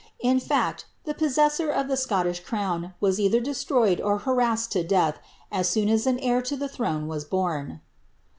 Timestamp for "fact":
0.39-0.87